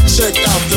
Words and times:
check 0.00 0.36
out 0.48 0.71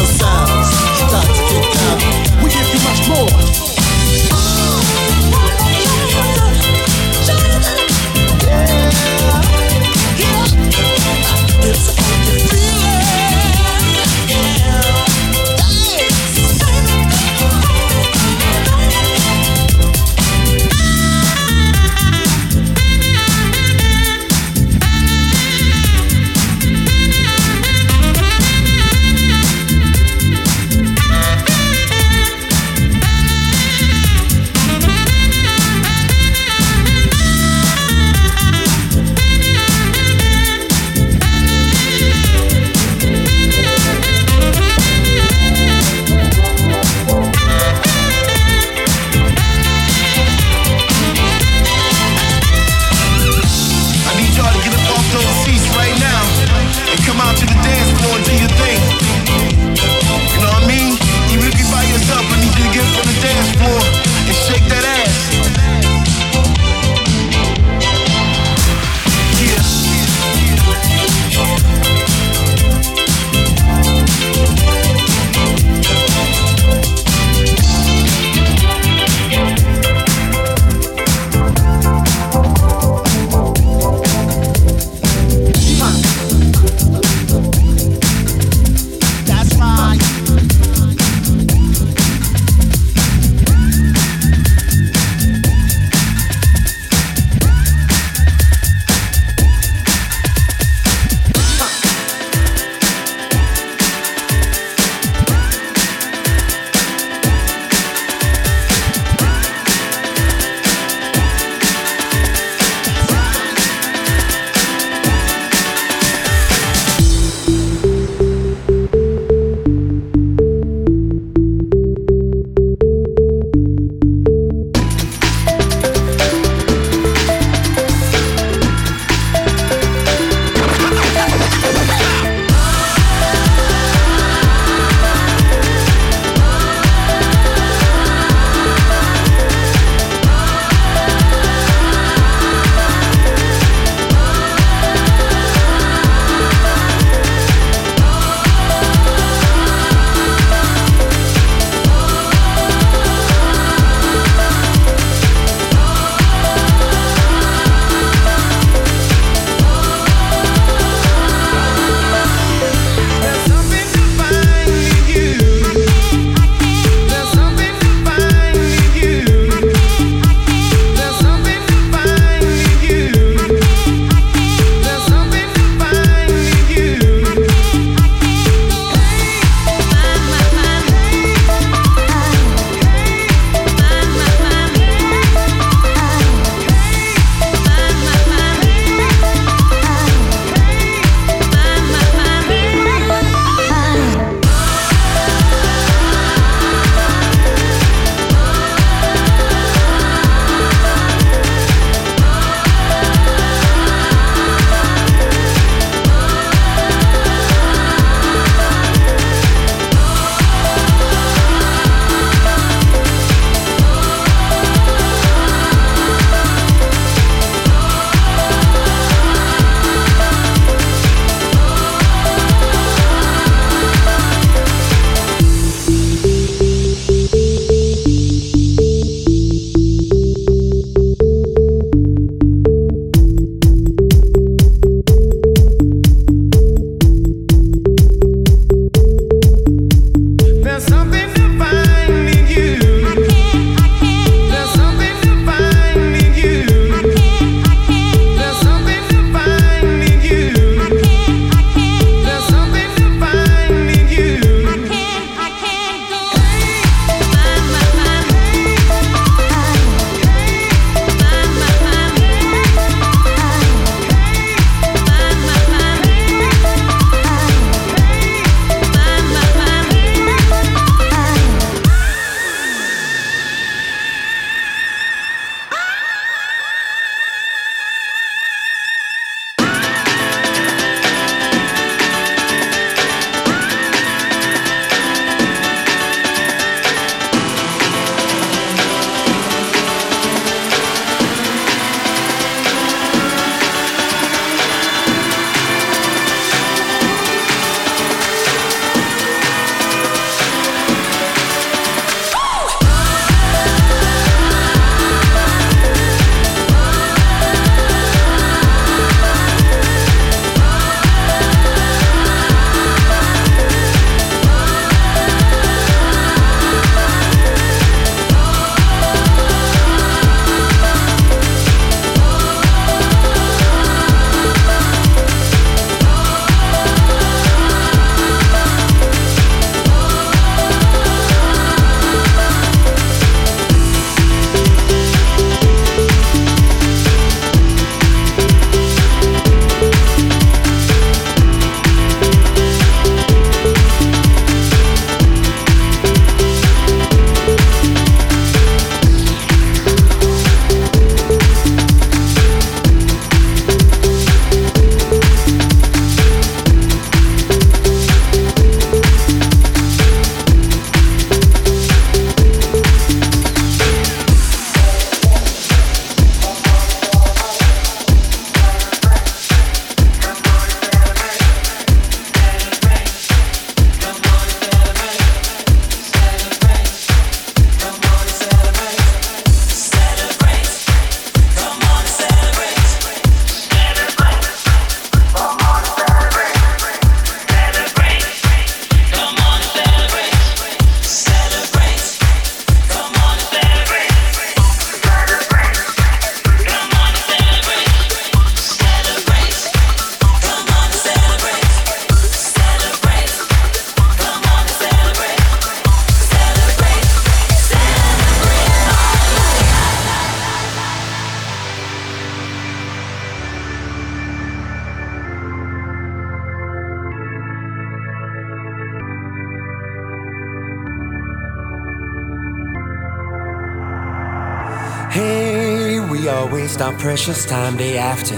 precious 427.05 427.45
time 427.45 427.77
day 427.77 427.99
after 427.99 428.35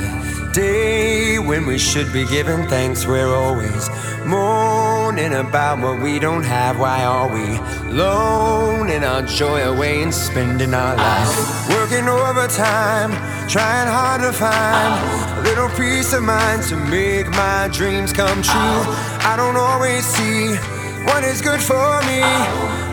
day 0.51 1.39
when 1.39 1.65
we 1.65 1.77
should 1.77 2.11
be 2.11 2.25
giving 2.25 2.67
thanks. 2.67 3.07
We're 3.07 3.33
always 3.33 3.89
moaning 4.25 5.35
about 5.35 5.79
what 5.79 6.01
we 6.01 6.19
don't 6.19 6.43
have. 6.43 6.77
Why 6.77 7.05
are 7.05 7.29
we 7.33 7.45
loaning 7.89 9.05
our 9.05 9.21
joy 9.21 9.61
away 9.61 10.03
and 10.03 10.13
spending 10.13 10.73
our 10.73 10.97
life 10.97 11.69
working 11.69 12.09
overtime, 12.09 13.11
trying 13.47 13.87
hard 13.87 14.19
to 14.19 14.33
find 14.33 14.91
a 15.39 15.43
little 15.43 15.69
peace 15.77 16.11
of 16.11 16.23
mind 16.23 16.63
to 16.63 16.75
make 16.75 17.29
my 17.29 17.69
dreams 17.71 18.11
come 18.11 18.41
true? 18.41 18.81
I 19.31 19.35
don't 19.37 19.55
always 19.55 20.03
see 20.05 20.57
what 21.05 21.23
is 21.23 21.41
good 21.41 21.61
for 21.61 22.01
me. 22.01 22.19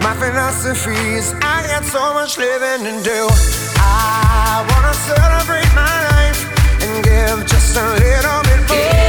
My 0.07 0.15
philosophy 0.21 1.03
is 1.19 1.35
I 1.43 1.67
got 1.67 1.83
so 1.83 2.15
much 2.15 2.39
living 2.39 2.85
to 2.85 3.03
do. 3.03 3.64
I 3.97 4.67
wanna 4.71 4.95
celebrate 4.95 5.73
my 5.75 5.95
life 6.11 6.41
and 6.83 7.05
give 7.05 7.47
just 7.47 7.77
a 7.77 7.87
little 7.95 8.43
bit 8.43 8.69
more. 8.69 8.75
yourself, 8.75 9.04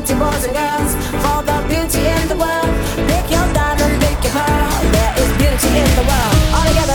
beauty 0.00 0.18
boys 0.18 0.44
and 0.46 0.54
girls, 0.54 0.94
for 1.20 1.42
the 1.44 1.56
beauty 1.68 2.00
in 2.00 2.28
the 2.28 2.36
world. 2.36 2.72
Pick 3.08 3.30
your 3.30 3.46
diamond, 3.52 4.00
pick 4.00 4.24
your 4.24 4.32
pearl. 4.32 4.92
There 4.92 5.14
is 5.20 5.30
beauty 5.36 5.68
in 5.76 5.90
the 5.96 6.04
world. 6.08 6.54
All 6.54 6.64
together. 6.68 6.89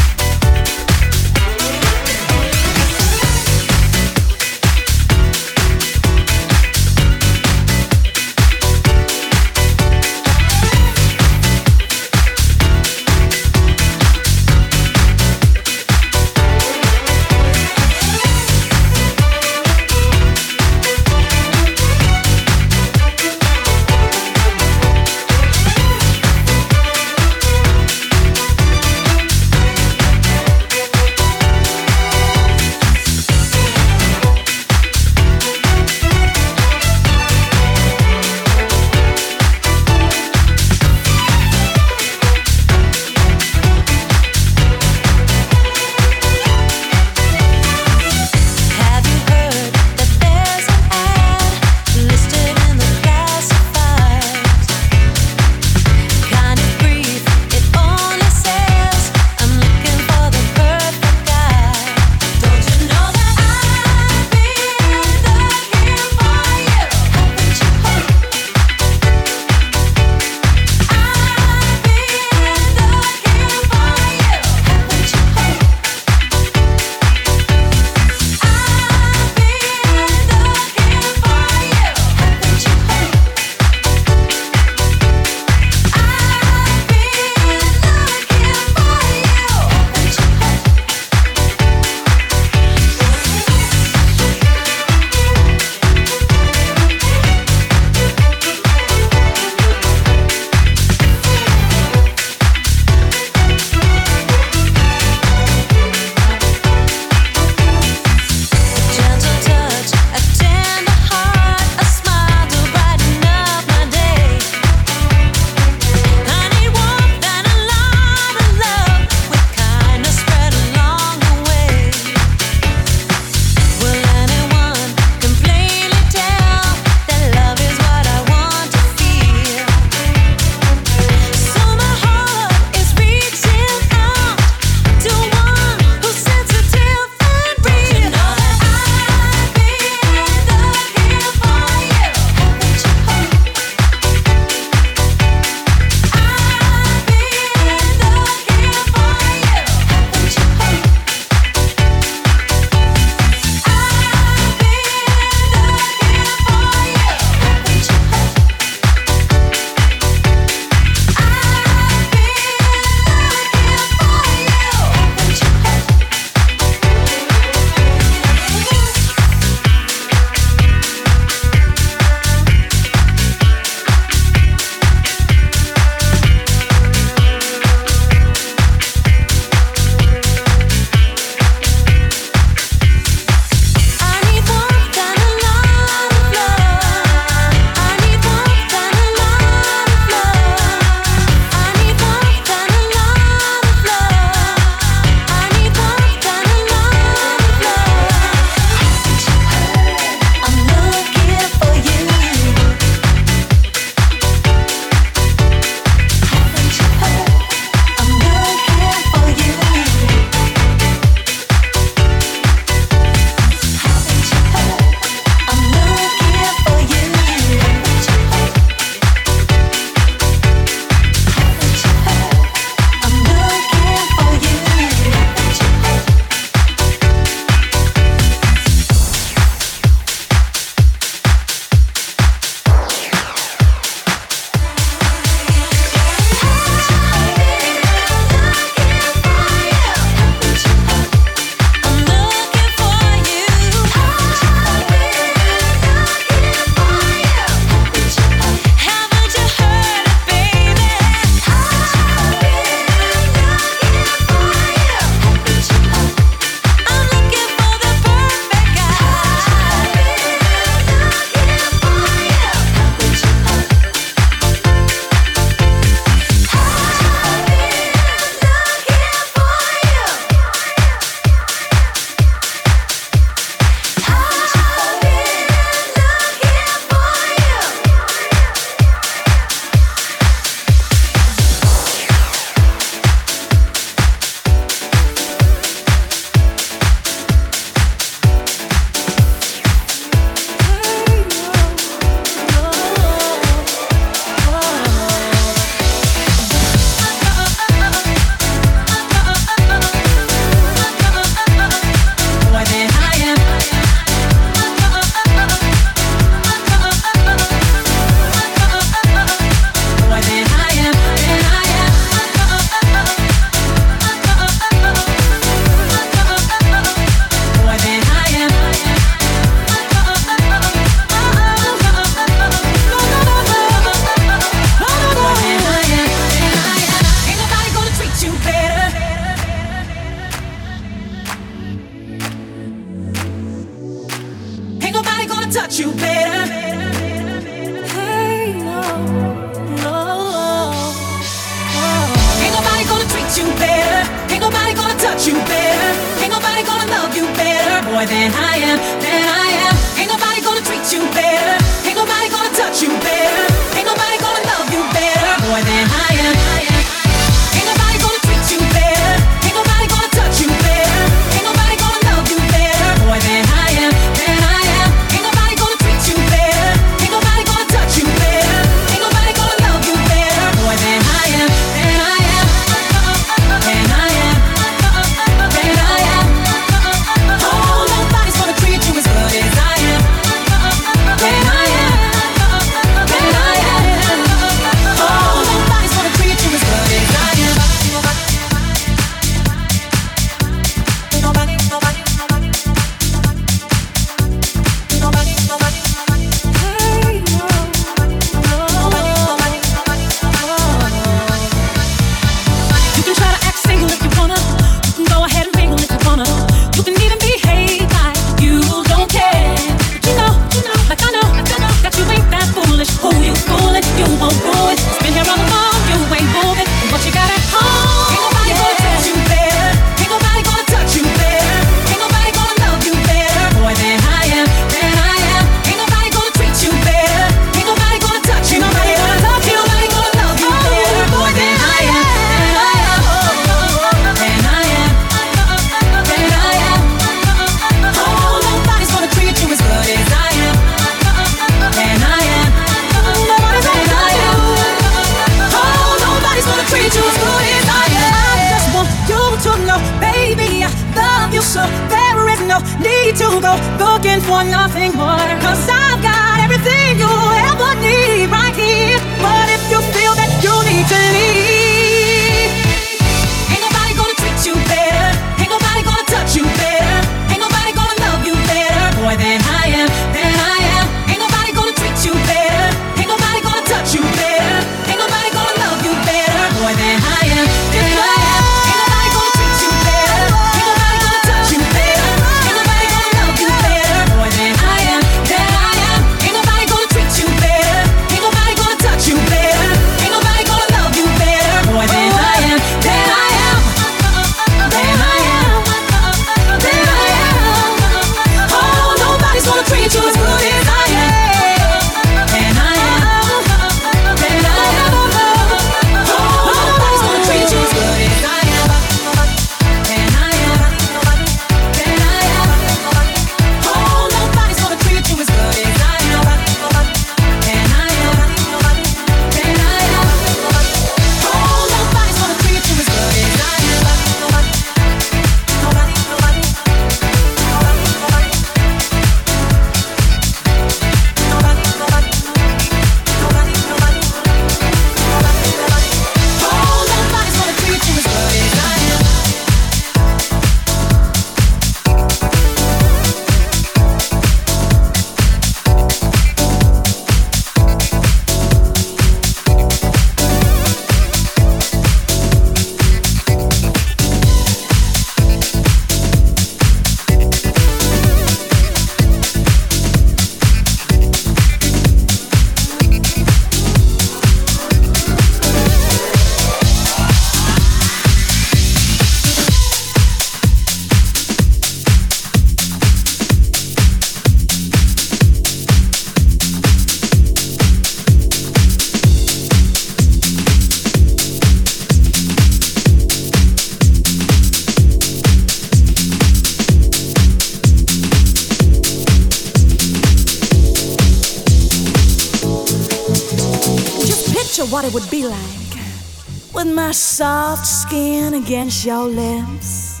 Your 598.86 599.06
lips, 599.06 600.00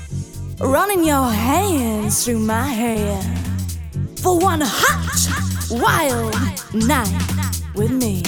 running 0.60 1.04
your 1.04 1.28
hands 1.28 2.24
through 2.24 2.38
my 2.38 2.68
hair 2.68 3.20
for 4.22 4.38
one 4.38 4.60
hot, 4.62 5.18
wild 5.72 6.32
night 6.72 7.10
with 7.74 7.90
me. 7.90 8.22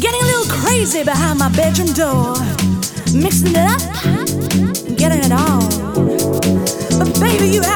Getting 0.00 0.22
a 0.22 0.26
little 0.32 0.50
crazy 0.62 1.04
behind 1.04 1.38
my 1.38 1.50
bedroom 1.50 1.92
door, 1.92 2.32
mixing 3.12 3.52
it 3.52 3.68
up, 3.76 4.96
getting 4.96 5.20
it 5.22 5.32
on. 5.32 5.68
But 6.98 7.20
baby, 7.20 7.48
you 7.48 7.60
have 7.60 7.75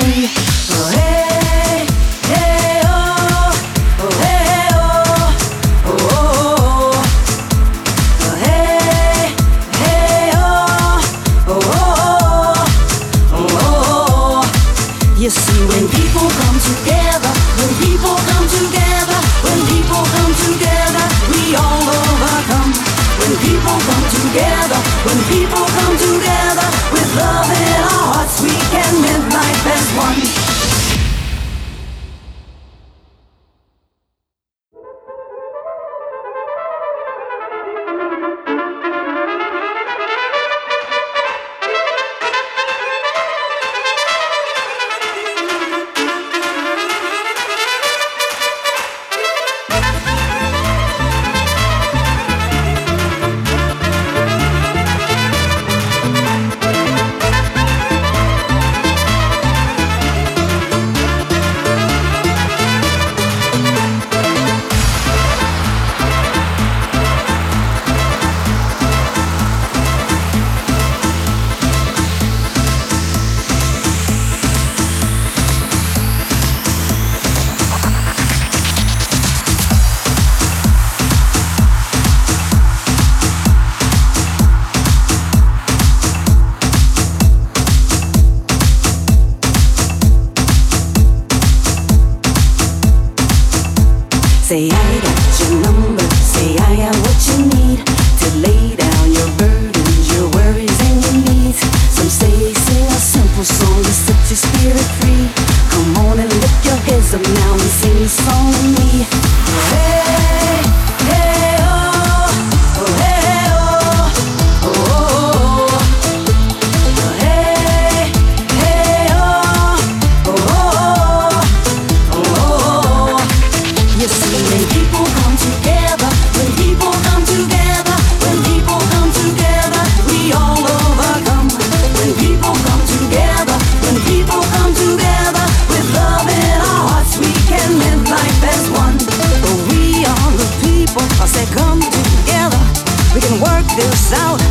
can 143.21 143.39
work 143.39 143.65
this 143.77 144.13
out. 144.13 144.41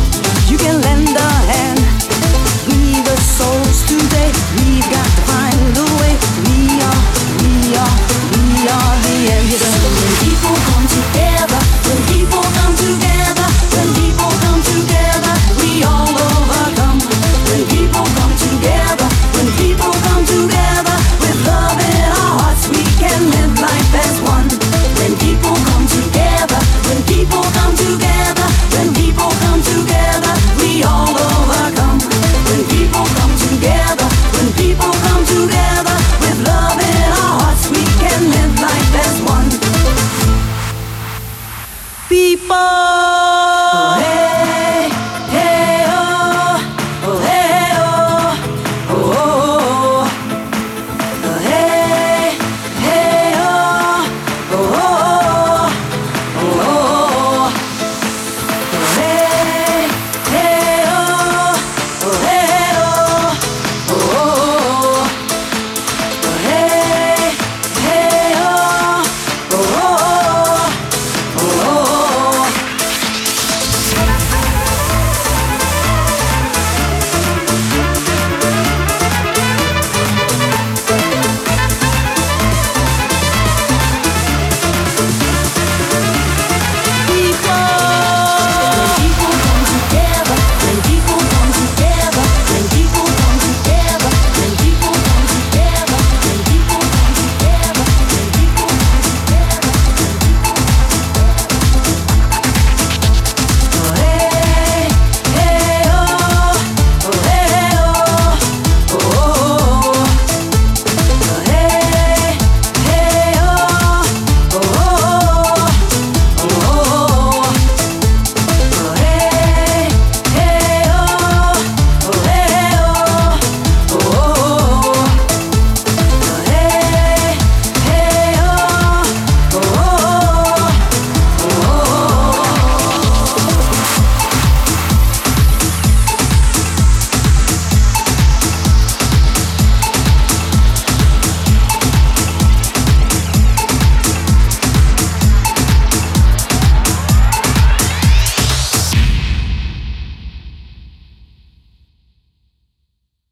You 0.49 0.57
can 0.57 0.81
lend 0.81 1.09
a 1.09 1.31
hand. 1.51 1.79
We 2.67 3.01
the 3.03 3.17
souls 3.19 3.83
today. 3.83 4.31
We've 4.55 4.87
got 4.89 5.05
to 5.05 5.21
find 5.29 5.77
a 5.77 5.87
way. 5.99 6.13
We 6.47 6.79
are, 6.87 7.01
we 7.43 7.75
are, 7.75 7.95
we 8.31 8.69
are 8.69 8.93
the 9.03 9.17
end. 9.33 9.70